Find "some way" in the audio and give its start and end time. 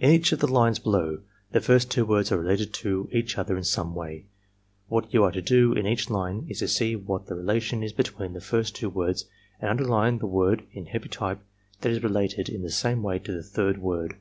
3.62-4.24